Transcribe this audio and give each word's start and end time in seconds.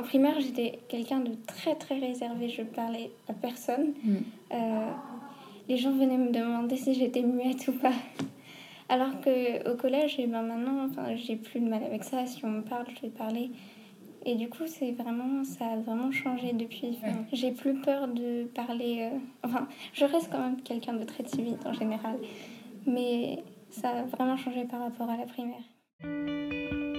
en 0.00 0.02
primaire, 0.02 0.40
j'étais 0.40 0.78
quelqu'un 0.88 1.20
de 1.20 1.32
très 1.46 1.74
très 1.74 1.98
réservé. 1.98 2.48
Je 2.48 2.62
parlais 2.62 3.10
à 3.28 3.32
personne. 3.34 3.92
Mm. 4.02 4.16
Euh, 4.52 4.90
les 5.68 5.76
gens 5.76 5.92
venaient 5.92 6.16
me 6.18 6.30
demander 6.32 6.76
si 6.76 6.94
j'étais 6.94 7.22
muette 7.22 7.68
ou 7.68 7.72
pas. 7.72 7.92
Alors 8.88 9.20
que 9.20 9.70
au 9.70 9.76
collège, 9.76 10.18
et 10.18 10.26
ben 10.26 10.42
maintenant, 10.42 10.84
enfin, 10.86 11.14
j'ai 11.14 11.36
plus 11.36 11.60
de 11.60 11.68
mal 11.68 11.84
avec 11.84 12.02
ça. 12.02 12.26
Si 12.26 12.44
on 12.44 12.48
me 12.48 12.62
parle, 12.62 12.86
je 12.96 13.02
vais 13.02 13.08
parler. 13.08 13.50
Et 14.26 14.34
du 14.34 14.48
coup, 14.48 14.66
c'est 14.66 14.92
vraiment, 14.92 15.44
ça 15.44 15.64
a 15.66 15.76
vraiment 15.76 16.10
changé 16.12 16.52
depuis. 16.52 16.96
Enfin, 17.02 17.12
Ouais. 17.12 17.24
J'ai 17.32 17.52
plus 17.52 17.74
peur 17.74 18.08
de 18.08 18.44
parler. 18.54 19.10
euh, 19.12 19.18
Enfin, 19.44 19.68
je 19.92 20.04
reste 20.04 20.30
quand 20.32 20.40
même 20.40 20.60
quelqu'un 20.62 20.94
de 20.94 21.04
très 21.04 21.22
timide 21.24 21.58
en 21.64 21.72
général, 21.72 22.16
mais 22.86 23.42
ça 23.70 23.90
a 23.90 24.02
vraiment 24.04 24.36
changé 24.36 24.64
par 24.64 24.80
rapport 24.80 25.08
à 25.08 25.16
la 25.16 25.24
primaire. 25.26 26.89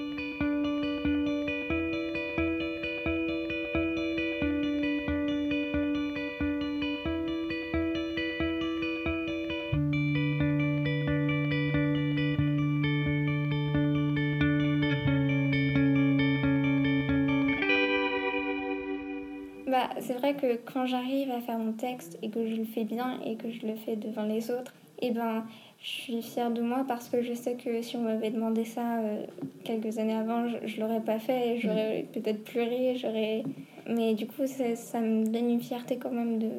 C'est 20.11 20.17
vrai 20.17 20.35
que 20.35 20.59
quand 20.71 20.85
j'arrive 20.85 21.31
à 21.31 21.39
faire 21.39 21.57
mon 21.57 21.71
texte 21.71 22.17
et 22.21 22.29
que 22.29 22.45
je 22.45 22.55
le 22.55 22.65
fais 22.65 22.83
bien 22.83 23.19
et 23.25 23.35
que 23.35 23.49
je 23.49 23.65
le 23.65 23.75
fais 23.75 23.95
devant 23.95 24.23
les 24.23 24.51
autres, 24.51 24.73
et 24.99 25.11
ben, 25.11 25.45
je 25.81 25.87
suis 25.87 26.21
fière 26.21 26.51
de 26.51 26.61
moi 26.61 26.83
parce 26.85 27.07
que 27.07 27.21
je 27.21 27.33
sais 27.33 27.55
que 27.55 27.81
si 27.81 27.95
on 27.95 28.01
m'avait 28.01 28.29
demandé 28.29 28.65
ça 28.65 28.99
euh, 28.99 29.25
quelques 29.63 29.99
années 29.99 30.15
avant, 30.15 30.49
je, 30.49 30.67
je 30.67 30.81
l'aurais 30.81 30.99
pas 30.99 31.17
fait, 31.17 31.55
et 31.55 31.59
j'aurais 31.61 32.05
peut-être 32.11 32.43
pleuré, 32.43 32.97
j'aurais. 32.97 33.43
Mais 33.87 34.13
du 34.13 34.27
coup, 34.27 34.45
ça, 34.47 34.75
ça 34.75 34.99
me 34.99 35.25
donne 35.25 35.49
une 35.49 35.61
fierté 35.61 35.97
quand 35.97 36.11
même 36.11 36.39
de 36.39 36.49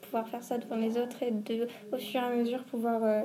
pouvoir 0.00 0.26
faire 0.28 0.42
ça 0.42 0.56
devant 0.56 0.76
les 0.76 0.96
autres 0.96 1.22
et 1.22 1.32
de, 1.32 1.68
au 1.92 1.98
fur 1.98 2.22
et 2.22 2.24
à 2.24 2.30
mesure, 2.30 2.64
pouvoir 2.64 3.04
euh, 3.04 3.22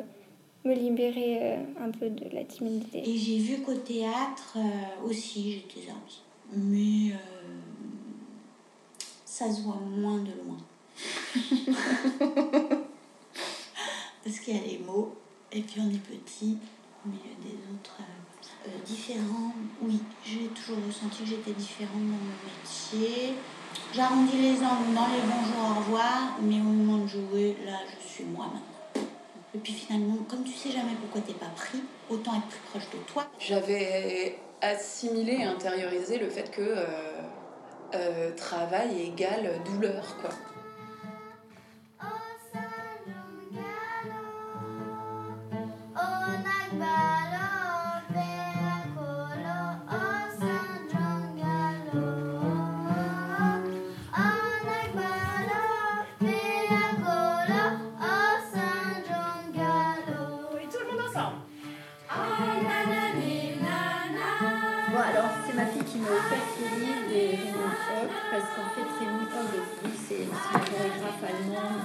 me 0.66 0.74
libérer 0.74 1.38
euh, 1.42 1.58
un 1.80 1.92
peu 1.92 2.10
de 2.10 2.26
la 2.36 2.44
timidité. 2.44 3.10
Et 3.10 3.16
j'ai 3.18 3.38
vu 3.38 3.62
qu'au 3.62 3.76
théâtre 3.76 4.58
aussi 5.06 5.54
j'étais 5.54 5.88
gentille. 5.88 6.24
Mais 6.54 7.16
ça 9.42 9.52
se 9.52 9.62
voit 9.62 9.80
moins 9.90 10.20
de 10.20 10.34
loin. 10.44 10.58
Parce 14.24 14.40
qu'il 14.40 14.56
y 14.56 14.60
a 14.60 14.62
les 14.62 14.78
mots, 14.86 15.16
et 15.52 15.62
puis 15.62 15.82
on 15.82 15.90
est 15.90 15.98
petit 15.98 16.60
au 17.04 17.10
milieu 17.10 17.36
des 17.42 17.58
autres. 17.74 17.98
euh, 18.02 18.68
euh, 18.68 18.70
différents, 18.86 19.52
oui, 19.82 20.00
j'ai 20.24 20.46
toujours 20.50 20.78
ressenti 20.86 21.24
que 21.24 21.30
j'étais 21.30 21.54
différente 21.54 21.96
dans 21.96 22.22
mon 22.22 22.38
métier. 22.46 23.34
J'arrondis 23.96 24.38
les 24.38 24.58
angles 24.58 24.94
dans 24.94 25.08
les 25.08 25.22
bonjours, 25.22 25.72
au 25.72 25.80
revoir, 25.80 26.38
mais 26.44 26.60
au 26.60 26.66
moment 26.66 27.00
de 27.00 27.08
jouer, 27.08 27.58
là, 27.66 27.80
je 27.88 28.08
suis 28.08 28.26
moi 28.26 28.46
maintenant. 28.46 29.08
Et 29.56 29.58
puis 29.58 29.74
finalement, 29.74 30.18
comme 30.30 30.44
tu 30.44 30.54
sais 30.54 30.70
jamais 30.70 30.94
pourquoi 31.02 31.22
t'es 31.22 31.34
pas 31.34 31.52
pris, 31.56 31.82
autant 32.12 32.36
être 32.36 32.46
plus 32.46 32.60
proche 32.70 32.90
de 32.92 33.00
toi. 33.12 33.26
J'avais 33.40 34.38
assimilé 34.62 35.38
et 35.40 35.44
intériorisé 35.46 36.20
le 36.20 36.30
fait 36.30 36.52
que 36.52 36.62
euh, 36.62 36.86
travail 38.38 39.02
égale 39.08 39.52
douleur, 39.66 40.18
quoi. 40.22 40.32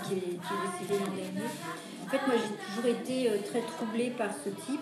Qui 0.06 0.14
est, 0.14 0.20
qui 0.20 0.28
est 0.28 0.86
décédé 0.86 0.98
l'an 1.04 1.14
dernier. 1.16 1.48
En 2.04 2.08
fait, 2.08 2.20
moi 2.26 2.36
j'ai 2.36 2.74
toujours 2.74 3.00
été 3.00 3.30
euh, 3.30 3.36
très 3.44 3.60
troublée 3.62 4.10
par 4.10 4.30
ce 4.44 4.48
type, 4.50 4.80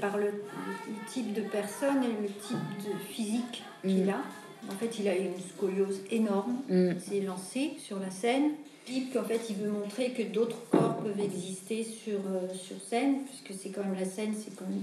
par 0.00 0.16
le, 0.18 0.26
le 0.26 1.10
type 1.12 1.32
de 1.32 1.42
personne 1.42 2.02
et 2.04 2.22
le 2.22 2.28
type 2.28 2.56
de 2.88 2.98
physique 3.12 3.62
qu'il 3.82 4.02
Mhm. 4.04 4.10
a. 4.10 4.22
En 4.70 4.76
fait, 4.76 4.98
il 4.98 5.08
a 5.08 5.16
une 5.16 5.38
scoliose 5.56 6.00
énorme, 6.10 6.56
Mm. 6.68 6.98
s'est 6.98 7.20
lancé 7.22 7.72
sur 7.78 7.98
la 7.98 8.10
scène. 8.10 8.52
Type 8.84 9.12
qu'en 9.14 9.24
fait, 9.24 9.40
il 9.48 9.56
veut 9.56 9.70
montrer 9.70 10.10
que 10.12 10.22
d'autres 10.22 10.68
corps 10.70 10.96
peuvent 10.98 11.20
exister 11.20 11.82
sur, 11.84 12.18
euh, 12.28 12.52
sur 12.54 12.76
scène, 12.80 13.20
puisque 13.24 13.58
c'est 13.60 13.70
quand 13.70 13.82
même 13.84 13.94
la 13.98 14.04
scène, 14.04 14.34
c'est 14.36 14.54
quand 14.56 14.66
même 14.68 14.82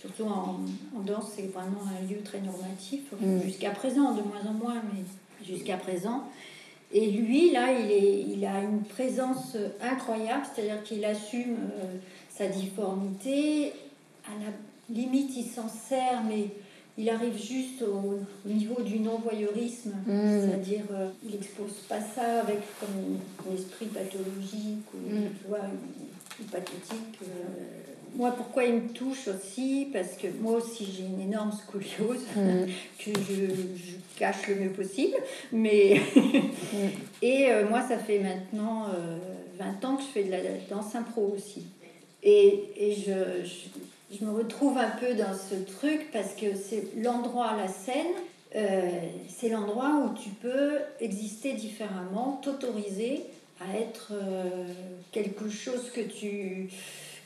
surtout 0.00 0.24
en, 0.24 0.60
en 0.96 1.00
danse, 1.00 1.32
c'est 1.36 1.52
vraiment 1.52 1.82
un 1.86 2.10
lieu 2.10 2.22
très 2.22 2.40
normatif, 2.40 3.00
Mm. 3.20 3.42
jusqu'à 3.42 3.70
présent, 3.70 4.12
de 4.14 4.22
moins 4.22 4.40
en 4.48 4.54
moins, 4.54 4.82
mais 4.94 5.02
jusqu'à 5.46 5.76
présent. 5.76 6.24
Et 6.92 7.10
lui, 7.12 7.52
là, 7.52 7.68
il, 7.72 7.90
est, 7.90 8.24
il 8.36 8.44
a 8.44 8.60
une 8.60 8.82
présence 8.82 9.54
euh, 9.54 9.68
incroyable, 9.80 10.42
c'est-à-dire 10.52 10.82
qu'il 10.82 11.04
assume 11.04 11.54
euh, 11.78 11.96
sa 12.36 12.48
difformité, 12.48 13.72
à 14.26 14.32
la 14.44 14.94
limite, 14.94 15.30
il 15.36 15.44
s'en 15.44 15.68
sert, 15.68 16.22
mais 16.28 16.46
il 16.98 17.08
arrive 17.08 17.36
juste 17.40 17.82
au, 17.82 18.18
au 18.44 18.52
niveau 18.52 18.82
du 18.82 18.98
non-voyeurisme, 18.98 19.92
Mm. 20.06 20.40
c'est-à-dire 20.40 20.84
euh, 20.92 21.08
il 21.26 21.34
expose 21.36 21.74
pas 21.88 22.00
ça 22.00 22.40
avec 22.40 22.58
comme 22.80 23.18
un 23.48 23.54
esprit 23.54 23.86
pathologique 23.86 24.84
ou 24.94 25.08
Mm. 25.14 25.22
tu 25.40 25.48
vois, 25.48 25.58
ou- 25.60 26.42
ou 26.42 26.46
pathétique. 26.50 27.18
euh. 27.22 27.26
Moi, 28.16 28.32
pourquoi 28.32 28.64
il 28.64 28.74
me 28.74 28.88
touche 28.88 29.28
aussi? 29.28 29.86
Parce 29.92 30.16
que 30.20 30.26
moi 30.42 30.54
aussi, 30.58 30.84
j'ai 30.96 31.04
une 31.04 31.20
énorme 31.20 31.52
scoliose 31.52 32.24
Mm. 32.36 32.66
que 32.98 33.10
je, 33.20 33.46
je 33.76 33.92
cache 34.18 34.48
le 34.48 34.56
mieux 34.56 34.70
possible. 34.70 35.14
Mais 35.52 36.00
et 37.22 37.50
euh, 37.50 37.68
moi, 37.68 37.82
ça 37.82 37.98
fait 37.98 38.18
maintenant 38.18 38.86
euh, 38.88 39.18
20 39.58 39.84
ans 39.84 39.96
que 39.96 40.02
je 40.02 40.08
fais 40.08 40.24
de 40.24 40.30
la 40.30 40.38
danse 40.68 40.94
impro 40.94 41.32
aussi. 41.36 41.64
Et, 42.22 42.64
et 42.76 42.92
je, 42.94 43.44
je, 43.44 44.16
je 44.18 44.24
me 44.24 44.30
retrouve 44.30 44.76
un 44.78 44.90
peu 44.90 45.14
dans 45.14 45.32
ce 45.34 45.54
truc 45.72 46.08
parce 46.12 46.34
que 46.34 46.54
c'est 46.54 46.84
l'endroit, 46.96 47.56
la 47.56 47.68
scène, 47.68 48.12
euh, 48.56 48.88
c'est 49.28 49.48
l'endroit 49.48 50.02
où 50.04 50.18
tu 50.18 50.30
peux 50.30 50.72
exister 51.00 51.52
différemment, 51.54 52.40
t'autoriser 52.42 53.22
à 53.60 53.78
être 53.78 54.12
euh, 54.12 54.64
quelque 55.12 55.48
chose 55.48 55.90
que 55.94 56.00
tu, 56.00 56.68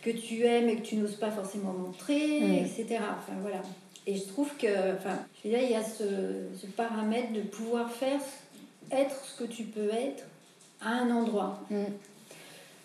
que 0.03 0.11
tu 0.11 0.45
aimes 0.45 0.69
et 0.69 0.77
que 0.77 0.83
tu 0.87 0.97
n'oses 0.97 1.17
pas 1.17 1.31
forcément 1.31 1.73
montrer, 1.73 2.41
Mm. 2.41 2.55
etc. 2.65 2.87
Enfin, 3.01 3.39
voilà. 3.41 3.63
Et 4.07 4.17
je 4.17 4.25
trouve 4.25 4.51
que, 4.59 4.67
enfin, 4.95 5.19
je 5.43 5.49
veux 5.49 5.55
dire, 5.57 5.65
il 5.65 5.71
y 5.73 5.77
a 5.77 5.83
ce, 5.83 6.05
ce 6.61 6.67
paramètre 6.67 7.33
de 7.33 7.41
pouvoir 7.41 7.91
faire, 7.91 8.21
être 8.95 9.25
ce 9.25 9.43
que 9.43 9.49
tu 9.51 9.65
peux 9.65 9.91
être 9.93 10.25
à 10.81 10.91
un 10.91 11.11
endroit. 11.11 11.61
Mm. 11.71 11.85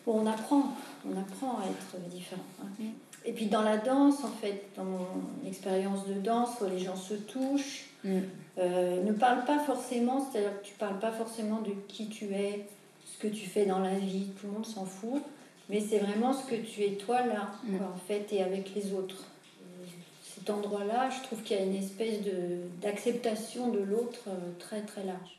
Bon, 0.06 0.22
on 0.22 0.26
apprend, 0.26 0.74
on 1.08 1.18
apprend 1.18 1.60
à 1.60 1.66
être 1.70 2.10
différent. 2.10 2.42
hein. 2.64 2.84
Et 3.26 3.34
puis 3.34 3.48
dans 3.48 3.62
la 3.62 3.78
danse, 3.78 4.24
en 4.24 4.30
fait, 4.30 4.64
dans 4.78 4.86
mon 4.86 5.06
expérience 5.46 6.08
de 6.08 6.14
danse, 6.14 6.52
où 6.62 6.66
les 6.70 6.80
gens 6.80 6.96
se 6.96 7.14
touchent, 7.16 7.86
Mm. 8.06 8.20
euh, 8.60 9.04
ne 9.04 9.12
parle 9.12 9.44
pas 9.44 9.60
forcément, 9.60 10.26
c'est-à-dire 10.32 10.62
que 10.62 10.66
tu 10.68 10.74
parles 10.76 11.00
pas 11.00 11.12
forcément 11.12 11.60
de 11.60 11.72
qui 11.90 12.08
tu 12.08 12.34
es, 12.34 12.66
ce 13.06 13.18
que 13.22 13.28
tu 13.28 13.46
fais 13.46 13.66
dans 13.66 13.80
la 13.80 13.94
vie, 13.96 14.28
tout 14.40 14.48
le 14.48 14.54
monde 14.54 14.66
s'en 14.66 14.86
fout, 14.86 15.22
mais 15.70 15.82
c'est 15.82 15.98
vraiment 16.00 16.32
ce 16.32 16.46
que 16.46 16.56
tu 16.56 16.84
es 16.84 16.92
toi 16.92 17.26
là, 17.26 17.52
Mm. 17.66 17.78
quoi, 17.78 17.88
en 17.94 17.98
fait, 18.08 18.32
et 18.32 18.42
avec 18.42 18.74
les 18.74 18.94
autres. 18.94 19.26
Et 19.62 19.90
cet 20.34 20.50
endroit-là, 20.50 21.10
je 21.10 21.22
trouve 21.24 21.42
qu'il 21.44 21.58
y 21.58 21.60
a 21.60 21.64
une 21.64 21.76
espèce 21.76 22.22
de, 22.22 22.62
d'acceptation 22.82 23.68
de 23.68 23.80
l'autre 23.80 24.22
euh, 24.30 24.32
très 24.60 24.82
très 24.82 25.04
large. 25.04 25.39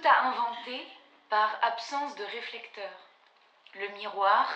Tout 0.00 0.08
à 0.08 0.28
inventer 0.28 0.86
par 1.28 1.58
absence 1.62 2.14
de 2.14 2.24
réflecteur. 2.24 2.92
Le 3.74 3.88
miroir, 3.88 4.48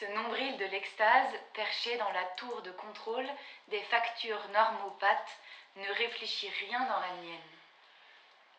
ce 0.00 0.06
nombril 0.06 0.56
de 0.56 0.64
l'extase 0.64 1.32
perché 1.54 1.96
dans 1.98 2.10
la 2.10 2.24
tour 2.36 2.62
de 2.62 2.72
contrôle 2.72 3.28
des 3.68 3.82
factures 3.82 4.48
normopathes, 4.48 5.38
ne 5.76 5.88
réfléchit 5.92 6.50
rien 6.66 6.80
dans 6.80 6.98
la 7.00 7.12
mienne. 7.22 7.50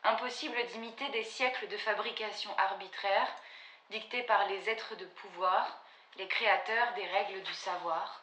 Impossible 0.03 0.65
d'imiter 0.67 1.09
des 1.09 1.23
siècles 1.23 1.67
de 1.67 1.77
fabrication 1.77 2.57
arbitraire, 2.57 3.27
dictés 3.89 4.23
par 4.23 4.47
les 4.47 4.69
êtres 4.69 4.95
de 4.95 5.05
pouvoir, 5.05 5.77
les 6.15 6.27
créateurs 6.27 6.93
des 6.93 7.07
règles 7.07 7.43
du 7.43 7.53
savoir. 7.53 8.21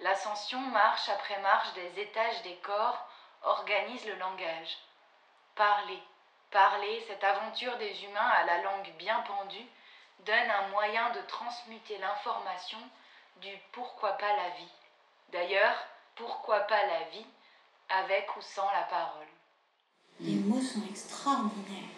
L'ascension, 0.00 0.60
marche 0.60 1.08
après 1.08 1.38
marche 1.42 1.72
des 1.74 2.00
étages 2.00 2.42
des 2.42 2.56
corps, 2.56 3.06
organise 3.42 4.04
le 4.06 4.16
langage. 4.16 4.78
Parler, 5.54 6.02
Parler, 6.50 7.02
cette 7.06 7.22
aventure 7.22 7.76
des 7.78 8.04
humains 8.04 8.20
à 8.20 8.44
la 8.44 8.62
langue 8.62 8.92
bien 8.98 9.20
pendue, 9.20 9.66
donne 10.26 10.50
un 10.50 10.68
moyen 10.68 11.10
de 11.12 11.20
transmuter 11.28 11.96
l'information 11.98 12.78
du 13.40 13.48
pourquoi 13.72 14.12
pas 14.12 14.36
la 14.36 14.50
vie. 14.56 14.72
D'ailleurs, 15.32 15.76
pourquoi 16.16 16.60
pas 16.60 16.86
la 16.86 17.08
vie 17.10 17.26
avec 17.88 18.36
ou 18.36 18.40
sans 18.40 18.70
la 18.72 18.82
parole. 18.82 19.26
Les 20.20 20.34
mots 20.34 20.60
sont 20.60 20.82
extraordinaires, 20.90 21.88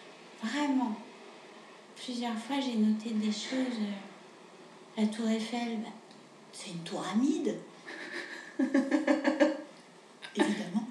vraiment. 0.43 0.95
Plusieurs 1.95 2.37
fois, 2.37 2.59
j'ai 2.59 2.75
noté 2.75 3.09
des 3.09 3.31
choses. 3.31 3.79
euh, 3.79 5.01
La 5.01 5.07
tour 5.07 5.27
Eiffel, 5.29 5.79
bah, 5.79 5.89
c'est 6.51 6.69
une 6.69 6.83
tour 6.83 7.03
amide. 7.11 7.59
Évidemment. 10.35 10.87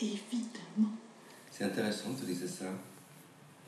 Évidemment. 0.00 0.92
C'est 1.50 1.64
intéressant 1.94 2.14
que 2.14 2.20
tu 2.20 2.32
dises 2.32 2.50
ça. 2.58 2.64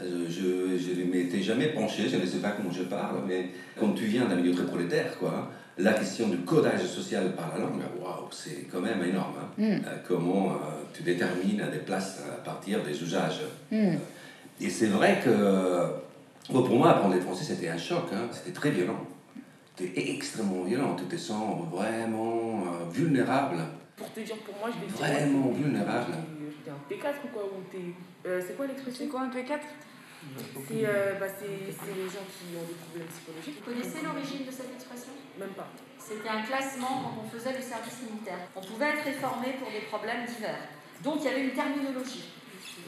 Euh, 0.00 0.26
Je 0.28 1.00
ne 1.00 1.04
m'étais 1.10 1.42
jamais 1.42 1.68
penché, 1.68 2.08
je 2.08 2.16
ne 2.16 2.26
sais 2.26 2.38
pas 2.38 2.50
comment 2.50 2.70
je 2.70 2.82
parle, 2.84 3.16
mais 3.26 3.50
quand 3.78 3.92
tu 3.92 4.04
viens 4.04 4.26
d'un 4.26 4.36
milieu 4.36 4.52
très 4.52 4.66
prolétaire, 4.66 5.16
quoi, 5.18 5.50
la 5.78 5.92
question 5.92 6.28
du 6.28 6.38
codage 6.38 6.84
social 6.86 7.32
par 7.34 7.52
la 7.54 7.64
langue, 7.64 7.82
waouh, 8.00 8.28
c'est 8.30 8.66
quand 8.70 8.80
même 8.80 9.02
énorme. 9.02 9.34
hein. 9.40 9.62
Euh, 9.62 9.96
comment 10.06 10.52
euh, 10.52 10.56
tu 10.92 11.02
détermines 11.02 11.62
des 11.72 11.78
places 11.78 12.22
à 12.30 12.42
partir 12.42 12.82
des 12.82 13.00
usages. 13.02 13.40
Euh, 13.72 13.94
Et 14.60 14.70
c'est 14.70 14.86
vrai 14.88 15.20
que 15.24 15.32
bon, 16.52 16.62
pour 16.62 16.76
moi, 16.78 16.90
apprendre 16.90 17.14
le 17.14 17.20
français, 17.20 17.44
c'était 17.44 17.68
un 17.68 17.78
choc, 17.78 18.04
hein. 18.12 18.28
c'était 18.32 18.52
très 18.52 18.70
violent. 18.70 19.00
C'était 19.78 20.10
extrêmement 20.12 20.62
violent, 20.64 20.96
tu 20.96 21.04
te 21.04 21.16
sens 21.20 21.66
vraiment 21.70 22.64
euh, 22.66 22.90
vulnérable, 22.90 23.58
Pour 23.96 24.10
te 24.12 24.20
dire, 24.20 24.36
pour 24.38 24.54
moi, 24.58 24.70
je 24.70 24.94
fait. 24.94 25.02
vraiment 25.04 25.50
vulnérable. 25.50 26.14
J'étais 26.50 26.70
un 26.70 26.80
P4 26.88 27.14
ou 27.24 27.28
quoi 27.28 27.44
ou 27.44 27.62
t'es- 27.70 27.94
euh, 28.28 28.42
C'est 28.46 28.56
quoi 28.56 28.66
l'expression 28.66 29.04
C'est 29.04 29.10
quoi 29.10 29.20
un 29.22 29.30
P4 29.30 29.60
C'est 30.66 30.84
euh, 30.86 31.14
bah, 31.20 31.26
c'est- 31.28 31.70
c'est 31.70 31.94
les 31.94 32.08
gens 32.08 32.26
qui 32.34 32.56
ont 32.56 32.66
des 32.66 32.74
problèmes 32.74 33.06
psychologiques. 33.08 33.58
Vous 33.64 33.70
connaissez 33.72 34.02
l'origine 34.04 34.44
de 34.46 34.50
cette 34.50 34.72
expression? 34.74 35.12
Même 35.38 35.50
pas. 35.50 35.68
C'était 35.98 36.28
un 36.28 36.42
classement 36.42 37.02
quand 37.02 37.22
on 37.24 37.28
faisait 37.28 37.52
le 37.56 37.62
service 37.62 38.02
militaire. 38.10 38.38
On 38.56 38.60
pouvait 38.60 38.90
être 38.90 39.04
réformé 39.04 39.54
pour 39.58 39.70
des 39.70 39.80
problèmes 39.86 40.24
divers. 40.26 40.68
Donc 41.02 41.16
il 41.20 41.24
y 41.24 41.28
avait 41.28 41.44
une 41.44 41.54
terminologie. 41.54 42.32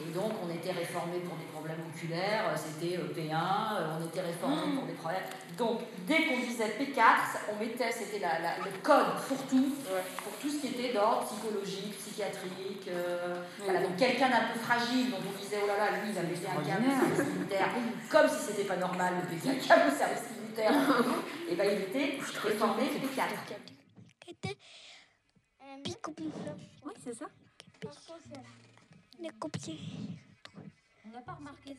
Et 0.01 0.11
donc 0.11 0.31
on 0.43 0.49
était 0.53 0.71
réformé 0.71 1.19
pour 1.19 1.35
des 1.37 1.45
problèmes 1.45 1.81
oculaires, 1.93 2.45
euh, 2.49 2.55
c'était 2.57 2.97
euh, 2.97 3.13
P1, 3.13 3.33
euh, 3.33 3.97
on 3.99 4.05
était 4.07 4.21
réformé 4.21 4.55
pour 4.75 4.85
des 4.85 4.93
problèmes. 4.93 5.23
Donc 5.57 5.81
dès 6.07 6.25
qu'on 6.25 6.39
disait 6.39 6.69
P4, 6.79 6.95
ça- 6.95 7.41
on 7.51 7.59
mettait, 7.59 7.91
c'était 7.91 8.19
la- 8.19 8.39
la- 8.39 8.57
le 8.59 8.71
code 8.81 9.15
pour 9.27 9.37
tout, 9.47 9.75
pour 10.23 10.33
tout 10.39 10.49
ce 10.49 10.57
qui 10.61 10.67
était 10.67 10.93
d'ordre 10.93 11.25
psychologique, 11.27 11.97
psychiatrique. 11.99 12.87
euh, 12.87 13.43
voilà, 13.63 13.81
donc 13.83 13.97
quelqu'un 13.97 14.29
d'un 14.29 14.47
peu 14.53 14.59
fragile, 14.59 15.11
dont 15.11 15.17
on 15.27 15.37
disait 15.41 15.59
oh 15.63 15.67
là 15.67 15.77
là, 15.77 15.91
lui 16.01 16.11
il 16.11 16.17
a 16.17 16.21
pété 16.21 16.47
un 16.47 16.63
câble 16.63 16.85
au 16.87 16.99
service 17.15 17.33
militaire, 17.35 17.69
comme 18.09 18.29
si 18.29 18.45
c'était 18.47 18.63
pas 18.63 18.77
normal 18.77 19.13
de 19.21 19.35
péter 19.35 19.49
un 19.49 19.55
câble 19.67 19.91
au 19.93 19.97
service 19.97 20.23
militaire. 20.41 20.71
Et 21.49 21.55
ben 21.55 21.67
il 21.71 21.81
était 21.83 22.17
réformé 22.41 22.83
P4. 22.83 23.27
Oui, 26.85 26.93
c'est 27.03 27.13
ça. 27.15 27.25
On 31.05 31.09
n'a 31.15 31.21
pas 31.21 31.33
remarqué 31.33 31.75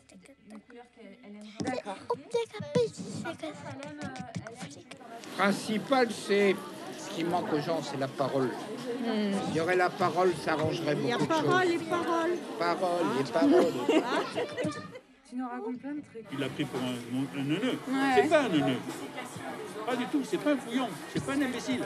la 0.51 0.57
couleur 0.59 0.85
qu'elle 0.95 1.17
aime. 1.25 1.43
D'accord. 1.65 1.97
principal, 5.37 6.09
c'est 6.11 6.55
ce 6.99 7.11
qui 7.11 7.25
manque 7.25 7.53
aux 7.53 7.61
gens, 7.61 7.83
c'est 7.83 7.97
la 7.97 8.09
parole. 8.09 8.51
Il 9.49 9.55
y 9.55 9.61
aurait 9.61 9.77
la 9.77 9.89
parole, 9.89 10.35
ça 10.35 10.53
arrangerait 10.53 10.95
beaucoup 10.95 11.27
de 11.27 11.33
choses. 11.33 11.65
les 11.69 11.79
paroles. 11.79 12.37
Parole, 12.59 13.07
les 13.19 13.33
paroles. 13.33 13.73
Tu 15.31 15.37
nous 15.37 15.49
racontes 15.49 15.79
plein 15.79 15.95
de 15.95 16.01
trucs. 16.01 16.25
Il 16.33 16.41
l'a 16.41 16.49
pris 16.49 16.65
pour 16.65 16.81
un, 16.81 17.39
un 17.41 17.45
neuneu. 17.45 17.79
Ouais. 17.87 18.17
C'est 18.17 18.29
pas 18.29 18.41
un 18.41 18.49
neuneu. 18.49 18.79
Pas 19.87 19.95
du 19.95 20.05
tout, 20.07 20.23
c'est 20.25 20.39
pas 20.39 20.51
un 20.55 20.57
fouillon, 20.57 20.89
c'est 21.15 21.25
pas 21.25 21.35
un 21.35 21.43
imbécile. 21.43 21.81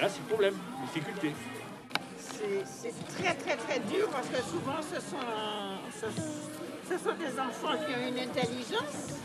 Là, 0.00 0.08
c'est 0.08 0.20
le 0.20 0.26
problème, 0.26 0.54
difficulté. 0.84 1.34
C'est 2.64 2.94
très 3.16 3.34
très 3.34 3.56
très 3.56 3.80
dur 3.80 4.08
parce 4.10 4.28
que 4.28 4.36
souvent 4.42 4.80
ce 4.80 5.00
sont, 5.00 5.16
ce, 6.00 6.06
ce 6.88 6.98
sont 6.98 7.14
des 7.16 7.38
enfants 7.40 7.76
qui 7.84 7.92
ont 7.94 8.08
une 8.08 8.18
intelligence. 8.18 9.18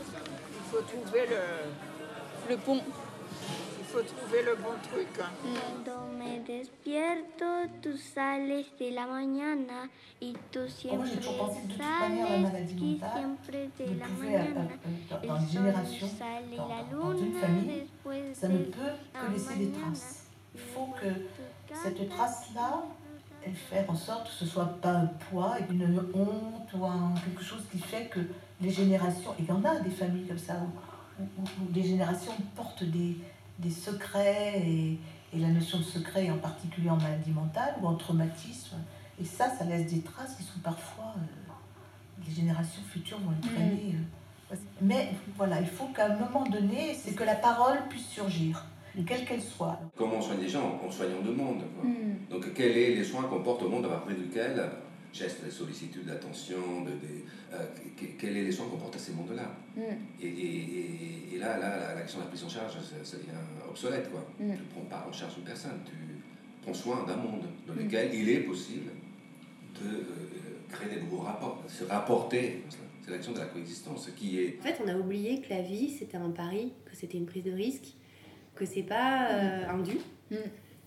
Il 0.55 0.71
faut 0.71 0.81
trouver 0.81 1.27
le, 1.29 2.49
Le 2.49 2.57
pont. 2.57 2.81
il 3.79 3.85
faut 3.85 4.01
trouver 4.01 4.41
le 4.43 4.55
bon 4.55 4.73
truc. 4.89 5.07
hein. 5.21 5.29
Cuando 5.43 6.07
me 6.17 6.39
despierto, 6.43 7.69
tú 7.83 7.95
sales 7.97 8.65
de 8.79 8.89
la 8.95 9.05
mañana 9.05 9.87
y 10.19 10.33
tú 10.51 10.61
j'ai 10.65 10.89
siempre 10.89 11.07
toujours 11.15 11.37
pensé 11.37 11.59
que 11.61 11.67
de 11.67 11.73
toute 11.73 11.79
manière, 11.99 12.41
la 12.41 12.49
sales 12.49 12.67
siempre 12.67 13.69
de 13.77 13.99
la 13.99 14.07
mañana. 14.07 14.61
euh, 15.11 15.15
El 15.21 15.27
dans 15.27 15.35
les 15.35 15.39
sol 15.39 15.47
générations, 15.51 16.09
dans, 16.57 16.67
la 16.67 16.83
dans 16.83 17.11
une 17.19 17.25
luna 17.25 17.39
famille, 17.41 17.81
después 17.81 18.33
ça 18.33 18.47
ne 18.47 18.57
de 18.57 18.63
peut 18.63 18.71
que 19.13 19.25
la 19.27 19.31
laisser 19.31 19.55
des 19.59 19.65
mañana. 19.67 19.85
traces. 19.93 20.19
Il 20.55 20.61
faut 20.61 20.87
que 20.99 21.75
cette 21.83 22.09
trace-là, 22.09 22.83
fait 23.51 23.85
en 23.87 23.95
sorte 23.95 24.27
que 24.29 24.33
ce 24.33 24.45
soit 24.45 24.79
pas 24.81 24.91
un 24.93 25.05
poids, 25.05 25.57
une 25.69 25.99
honte 26.13 26.69
ou 26.73 26.85
un- 26.85 27.13
quelque 27.23 27.43
chose 27.43 27.63
qui 27.71 27.79
fait 27.79 28.05
que 28.07 28.19
les 28.61 28.69
générations, 28.71 29.31
et 29.39 29.43
il 29.43 29.45
y 29.45 29.51
en 29.51 29.63
a 29.65 29.79
des 29.79 29.89
familles 29.89 30.25
comme 30.27 30.37
ça, 30.37 30.55
où, 31.19 31.23
où- 31.23 31.43
où 31.43 31.71
des 31.71 31.83
générations 31.83 32.33
portent 32.55 32.83
des, 32.83 33.17
des 33.59 33.69
secrets, 33.69 34.61
et, 34.65 34.99
et 35.33 35.39
la 35.39 35.49
notion 35.49 35.77
de 35.79 35.83
secret, 35.83 36.29
en 36.31 36.37
particulier 36.37 36.89
en 36.89 36.97
maladie 36.97 37.31
mentale 37.31 37.75
ou 37.81 37.87
en 37.87 37.95
traumatisme, 37.95 38.77
et 39.21 39.25
ça, 39.25 39.49
ça 39.57 39.65
laisse 39.65 39.91
des 39.91 40.01
traces 40.01 40.35
qui 40.35 40.43
sont 40.43 40.59
parfois, 40.63 41.13
euh, 41.17 41.51
les 42.27 42.33
générations 42.33 42.81
futures 42.83 43.19
vont 43.19 43.31
le 43.31 43.49
traîner. 43.49 43.95
euh. 43.95 44.55
Mais 44.81 45.11
voilà, 45.35 45.59
il 45.61 45.67
faut 45.67 45.87
qu'à 45.87 46.11
un 46.13 46.15
moment 46.17 46.43
donné, 46.45 46.93
c'est 46.95 47.13
que 47.13 47.23
la 47.23 47.35
parole 47.35 47.79
puisse 47.89 48.07
surgir, 48.07 48.63
quelle 49.07 49.25
qu'elle 49.25 49.41
soit. 49.41 49.79
Comment 49.95 50.17
on 50.17 50.21
soigne 50.21 50.41
les 50.41 50.49
gens 50.49 50.79
En 50.85 50.91
soignant 50.91 51.21
le 51.25 51.31
monde. 51.31 51.63
quoi. 51.75 51.89
Donc, 52.29 52.53
quels 52.53 52.71
sont 52.73 52.77
les 52.97 53.03
soins 53.03 53.23
qu'on 53.23 53.41
porte 53.41 53.63
au 53.63 53.69
monde 53.69 53.85
à 53.85 53.89
partir 53.89 54.15
duquel 54.17 54.53
euh, 54.57 54.67
gestes 55.11 55.45
de 55.45 55.49
sollicitude, 55.51 56.05
d'attention, 56.05 56.81
de, 56.85 56.91
des, 56.91 57.23
euh, 57.53 57.65
que- 57.97 58.05
quels 58.19 58.33
sont 58.33 58.41
les 58.45 58.51
soins 58.51 58.65
qu'on 58.67 58.77
porte 58.77 58.95
à 58.95 58.99
ces 58.99 59.13
mondes-là 59.13 59.51
et, 60.21 60.27
et- 60.27 60.29
et- 60.29 61.35
et 61.35 61.37
là, 61.39 61.57
là, 61.57 61.77
la, 61.77 61.95
la 61.95 62.01
question 62.01 62.19
de 62.19 62.25
la 62.25 62.29
prise 62.29 62.43
en 62.43 62.49
charge, 62.49 62.73
ça, 62.73 62.95
ça 63.03 63.17
devient 63.17 63.29
obsolète. 63.69 64.11
Quoi. 64.11 64.25
Tu 64.37 64.43
ne 64.43 64.55
prends 64.71 64.85
pas 64.89 65.05
en 65.09 65.11
charge 65.13 65.33
une 65.37 65.43
personne, 65.43 65.79
tu 65.85 65.93
prends 66.61 66.73
soin 66.73 67.03
d'un 67.07 67.17
monde 67.17 67.43
dans 67.67 67.73
lequel 67.73 68.13
il 68.13 68.29
est 68.29 68.39
possible 68.41 68.91
de 69.81 69.87
euh, 69.87 70.01
créer 70.69 70.95
des 70.95 71.01
nouveaux 71.01 71.17
rapports, 71.23 71.61
de 71.65 71.69
se 71.71 71.83
rapporter. 71.83 72.63
C'est 73.05 73.11
l'action 73.11 73.33
de 73.33 73.39
la 73.39 73.45
coexistence 73.47 74.09
qui 74.15 74.39
est 74.39 74.57
En 74.61 74.63
fait, 74.63 74.79
on 74.83 74.87
a 74.87 74.95
oublié 74.95 75.41
que 75.41 75.49
la 75.49 75.61
vie, 75.61 75.89
c'était 75.89 76.15
un 76.17 76.29
pari, 76.29 76.71
que 76.85 76.95
c'était 76.95 77.17
une 77.17 77.25
prise 77.25 77.43
de 77.43 77.51
risque, 77.51 77.93
que 78.55 78.65
c'est 78.65 78.83
pas 78.83 79.29
euh, 79.31 79.69
un 79.69 79.79
dû, 79.79 79.97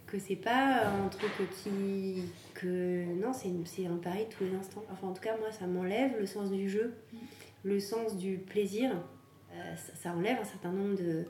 que 0.07 0.19
c'est 0.19 0.37
pas 0.37 0.87
un 0.87 1.09
truc 1.09 1.31
qui. 1.63 2.23
que 2.55 3.05
non, 3.21 3.33
c'est 3.33 3.87
un 3.87 3.97
pari 3.97 4.27
tous 4.31 4.45
les 4.45 4.55
instants. 4.55 4.85
Enfin, 4.93 5.09
en 5.09 5.13
tout 5.13 5.23
cas, 5.23 5.37
moi, 5.39 5.51
ça 5.51 5.67
m'enlève 5.67 6.19
le 6.19 6.27
sens 6.27 6.51
du 6.51 6.69
jeu, 6.69 6.95
le 7.65 7.81
sens 7.81 8.17
du 8.17 8.39
plaisir. 8.39 8.91
Euh, 9.53 9.77
ça, 9.77 9.95
ça 9.95 10.11
enlève 10.13 10.39
un 10.41 10.45
certain 10.45 10.71
nombre 10.71 10.97
de, 10.97 11.25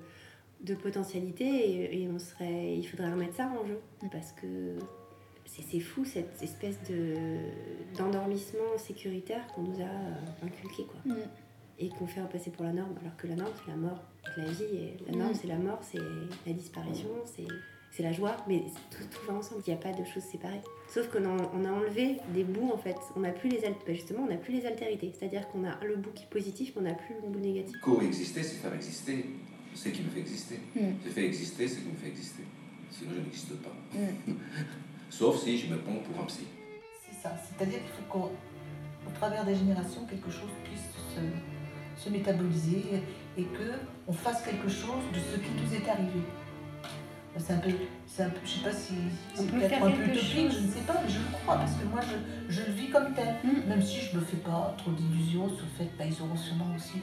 de 0.63 0.75
potentialités 0.75 1.45
et, 1.45 2.03
et 2.03 2.09
on 2.09 2.19
serait, 2.19 2.77
il 2.77 2.85
faudrait 2.85 3.11
remettre 3.11 3.35
ça 3.35 3.49
en 3.49 3.67
jeu. 3.67 3.79
Parce 4.11 4.33
que 4.33 4.79
c'est 5.47 5.81
fou 5.81 6.05
cette 6.05 6.43
espèce 6.43 6.79
de 6.89 7.15
d'endormissement 7.97 8.77
sécuritaire 8.77 9.47
qu'on 9.55 9.63
nous 9.63 9.81
a 9.81 9.85
euh, 9.85 10.47
inculqué 10.47 10.85
quoi 10.85 11.01
et 11.79 11.89
qu'on 11.91 12.07
fait 12.07 12.21
passer 12.33 12.51
pour 12.51 12.65
la 12.65 12.73
norme 12.73 12.95
alors 13.01 13.17
que 13.17 13.27
la 13.27 13.37
norme 13.37 13.53
c'est 13.57 13.71
la 13.71 13.77
mort 13.77 14.03
c'est 14.35 14.41
la 14.43 14.51
vie 14.51 14.77
et 14.77 14.97
la 15.07 15.17
norme 15.17 15.33
Mm. 15.33 15.39
c'est 15.41 15.47
la 15.49 15.59
mort 15.59 15.81
c'est 15.83 15.99
la 16.47 16.53
disparition 16.53 17.09
c'est 17.25 17.47
c'est 17.91 18.03
la 18.03 18.13
joie 18.13 18.37
mais 18.49 18.63
tout, 18.91 19.05
tout 19.11 19.27
va 19.27 19.39
ensemble 19.39 19.63
il 19.67 19.71
n'y 19.71 19.79
a 19.79 19.81
pas 19.81 19.93
de 19.93 20.05
choses 20.05 20.23
séparées 20.25 20.63
sauf 20.89 21.09
qu'on 21.09 21.25
a, 21.25 21.51
on 21.55 21.65
a 21.65 21.71
enlevé 21.71 22.17
des 22.35 22.45
bouts 22.45 22.71
en 22.73 22.79
fait 22.79 22.97
on 23.15 23.21
n'a 23.21 23.31
plus 23.31 23.49
les 23.49 23.61
bah, 23.61 23.93
justement 23.93 24.25
on 24.25 24.29
n'a 24.29 24.37
plus 24.37 24.53
les 24.53 24.67
altérités 24.67 25.13
c'est 25.19 25.27
à 25.27 25.29
dire 25.29 25.49
qu'on 25.49 25.65
a 25.65 25.79
le 25.85 25.97
bout 25.97 26.11
qui 26.13 26.25
est 26.25 26.31
positif 26.31 26.73
mais 26.77 26.83
on 26.83 26.85
n'a 26.85 26.95
plus 26.95 27.15
le 27.23 27.29
bout 27.29 27.39
négatif 27.39 27.79
coexister, 27.81 28.43
c'est 28.43 28.57
faire 28.57 28.75
exister 28.75 29.27
ce 29.77 29.89
qui 29.91 30.03
me 30.03 30.11
fait 30.11 30.21
exister. 30.21 30.59
Mm. 30.75 30.81
Je 31.05 31.11
fais 31.11 31.27
exister 31.27 31.69
ce 31.69 31.79
qui 31.81 31.89
me 31.89 31.97
fait 31.97 32.09
exister. 32.09 32.43
Sinon, 32.91 33.13
je 33.17 33.21
n'existe 33.21 33.55
pas. 33.57 33.75
Sauf 35.11 35.43
si 35.43 35.59
je 35.59 35.67
me 35.73 35.79
prends 35.79 35.97
pour 35.97 36.23
un 36.23 36.27
psy. 36.27 36.47
C'est 37.05 37.23
ça. 37.23 37.37
C'est-à-dire 37.45 37.81
qu'il 37.81 37.91
faut 37.91 38.11
qu'au 38.11 38.31
au 39.07 39.11
travers 39.15 39.45
des 39.45 39.55
générations, 39.55 40.05
quelque 40.07 40.31
chose 40.31 40.51
puisse 40.65 40.81
se, 41.15 41.21
se 41.97 42.11
métaboliser 42.11 43.03
et 43.37 43.43
que 43.43 43.73
on 44.07 44.13
fasse 44.13 44.43
quelque 44.43 44.69
chose 44.69 45.05
de 45.13 45.19
ce 45.19 45.39
qui 45.39 45.51
nous 45.51 45.75
est 45.75 45.89
arrivé. 45.89 46.21
C'est 47.39 47.53
un 47.53 47.59
peu, 47.59 47.71
c'est 48.07 48.23
un 48.23 48.31
peu, 48.31 48.39
je 48.45 48.51
sais 48.51 48.65
pas 48.65 48.73
si 48.73 48.95
c'est 49.35 49.51
peut 49.51 49.59
peut-être 49.59 49.83
un 49.83 49.91
peu 49.91 50.05
utopique, 50.05 50.53
je 50.53 50.61
ne 50.61 50.69
sais 50.69 50.81
pas, 50.87 50.95
mais 51.05 51.11
je 51.11 51.19
le 51.19 51.25
crois 51.43 51.57
parce 51.57 51.73
que 51.73 51.85
moi 51.85 52.01
je, 52.01 52.55
je 52.55 52.63
le 52.63 52.73
vis 52.73 52.89
comme 52.89 53.13
tel. 53.15 53.35
Même 53.69 53.83
si 53.83 54.01
je 54.01 54.17
me 54.17 54.25
fais 54.25 54.39
pas 54.39 54.75
trop 54.79 54.91
d'illusions 54.93 55.49
sur 55.49 55.67
le 55.67 55.71
fait 55.77 55.91
qu'ils 56.03 56.23
auront 56.23 56.37
sûrement 56.37 56.75
aussi, 56.75 57.03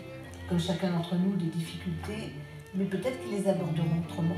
comme 0.50 0.60
chacun 0.60 0.90
d'entre 0.92 1.16
nous, 1.16 1.36
des 1.36 1.46
difficultés, 1.46 2.34
mais 2.74 2.86
peut-être 2.86 3.22
qu'ils 3.22 3.38
les 3.38 3.48
aborderont 3.48 4.02
autrement. 4.10 4.36